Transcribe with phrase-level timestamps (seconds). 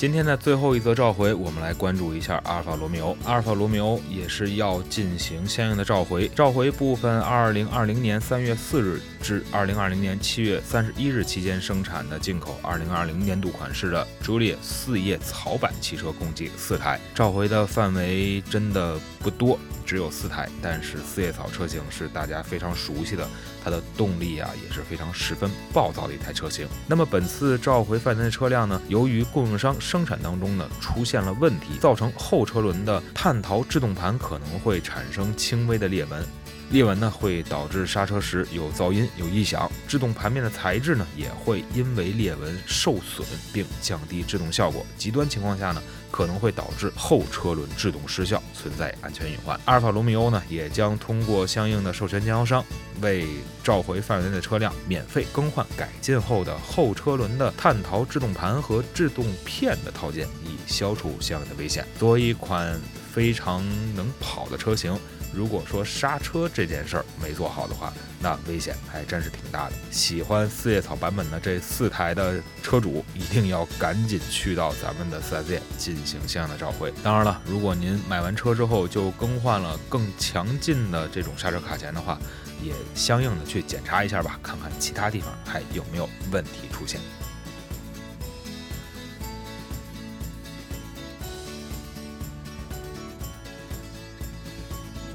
[0.00, 3.14] 今天的最后一则召回，我们来关注一下阿尔法罗密欧。
[3.22, 16.98] 阿尔法罗密欧也是要进行相应的召回，召回部分二零二零年三月四日至二零二零年七月三十一日期间生产的进口二零二零年度款式的朱丽叶四叶草版汽车，共计四台。
[17.14, 23.28] 召回的范围真的不多，只有四台，但是四叶草车型是大家非常熟悉的，
[23.62, 26.66] 它的动力啊也是非常十分暴躁的一台车型。
[26.86, 36.24] 那么本次召回范围的车辆呢，由于供应商生产当中呢出现了问题，造成后车轮的碳陶制动盘可能会产生轻微的裂纹。
[36.70, 44.86] 裂纹呢会导致刹车时有噪音、有异响，制动盘面的材质呢也会因为裂纹受损并降低制动效果。
[44.96, 49.58] 极端情况下呢可能会导致后车轮制动失效，存在安全隐患。
[49.64, 52.64] 阿尔法罗密欧呢也将通过相应的授权经销商
[53.00, 53.26] 为
[53.64, 61.84] 召回范围内的车辆免费更换改进后的后车轮的碳陶制动盘和制动片的套件，以消除相应的危险。
[61.98, 62.80] 作为一款
[63.12, 64.98] 非常能跑的车型。
[65.32, 69.76] 如果说刹车这件事儿没做好的话，那危险还真是挺大的。
[69.88, 76.92] 喜欢四叶草版本的这四台的车主，一定要赶紧去到咱们的四 S 店进行相应的召回。
[77.00, 82.18] 当然了，如果您买完车之后就更换了更强劲的这种刹车卡钳的话，
[82.60, 87.00] 也相应的去检查一下吧，看看其他地方还有没有问题出现。